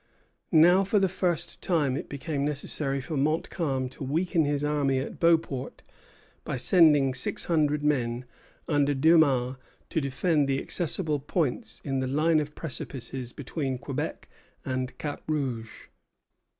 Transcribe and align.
Now, 0.51 0.83
for 0.83 0.97
the 0.97 1.07
first 1.07 1.61
time, 1.61 1.95
it 1.95 2.09
became 2.09 2.43
necessary 2.43 2.99
for 3.01 3.15
Montcalm 3.15 3.87
to 3.89 4.03
weaken 4.03 4.45
his 4.45 4.63
army 4.63 4.97
at 4.97 5.19
Beauport 5.19 5.83
by 6.43 6.57
sending 6.57 7.13
six 7.13 7.45
hundred 7.45 7.83
men, 7.83 8.25
under 8.67 8.95
Dumas, 8.95 9.57
to 9.91 10.01
defend 10.01 10.47
the 10.47 10.59
accessible 10.59 11.19
points 11.19 11.81
in 11.83 11.99
the 11.99 12.07
line 12.07 12.39
of 12.39 12.55
precipices 12.55 13.31
between 13.31 13.77
Quebec 13.77 14.27
and 14.65 14.97
Cap 14.97 15.21
Rouge. 15.27 15.71